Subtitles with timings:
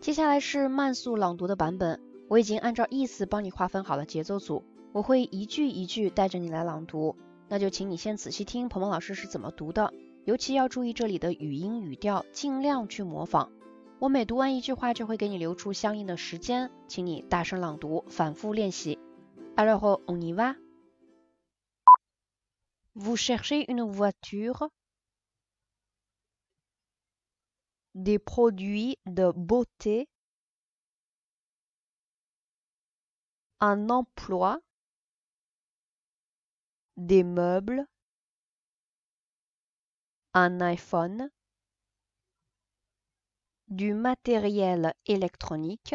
[0.00, 7.16] 接下来是慢速朗读的版本，我已经按照意思帮你划分好了节奏组，我会一句一句带着你来朗读，
[7.48, 9.92] 那就请你先仔细听鹏鹏老师是怎么读的，
[10.24, 13.50] 尤其要注意这里的语音语调，尽量去模仿。
[13.98, 18.98] 我每读完一句话就会给你留出相应的时间，请你大声朗读，反复练习。
[19.56, 20.54] Alors on y va.
[22.94, 24.70] Vous cherchez une voiture?
[27.94, 30.08] Des produits de beauté,
[33.60, 34.60] un emploi,
[36.96, 37.86] des meubles,
[40.34, 41.30] un iPhone,
[43.68, 45.94] du matériel électronique,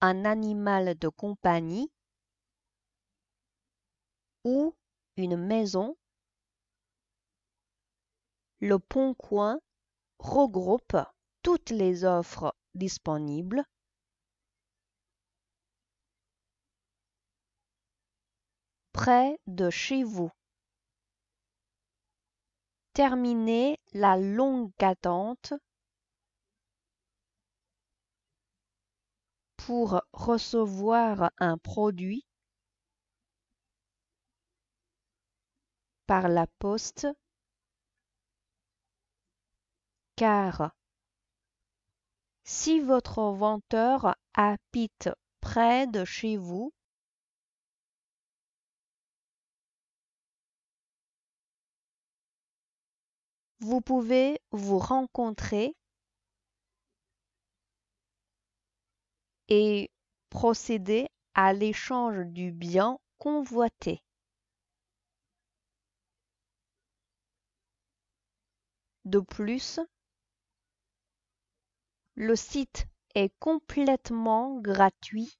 [0.00, 1.90] un animal de compagnie
[4.44, 4.74] ou
[5.16, 5.96] une maison
[8.62, 9.58] le Pont Coin
[10.20, 10.96] regroupe
[11.42, 13.64] toutes les offres disponibles.
[18.92, 20.30] Près de chez vous.
[22.92, 25.54] Terminez la longue attente
[29.56, 32.24] pour recevoir un produit
[36.06, 37.08] par la poste
[40.22, 40.70] car
[42.44, 46.72] si votre vendeur habite près de chez vous,
[53.58, 55.74] vous pouvez vous rencontrer
[59.48, 59.90] et
[60.30, 64.04] procéder à l'échange du bien convoité.
[69.04, 69.80] De plus,
[72.16, 75.38] le site est complètement gratuit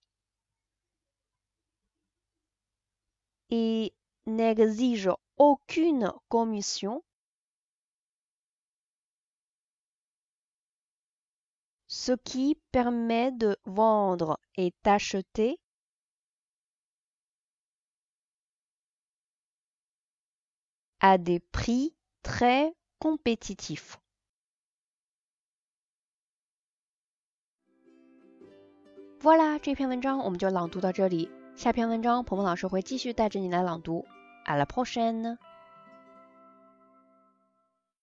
[3.50, 3.94] et
[4.27, 7.05] n'exige aucune commission,
[11.88, 15.61] ce qui permet de vendre et d'acheter
[21.00, 23.98] à des prix très compétitifs.
[29.22, 31.30] voila，，这篇文章我们就朗读到这里。
[31.55, 34.05] 下篇文章，鹏鹏老师会继续带着你来朗读。
[34.44, 35.36] À la prochaine。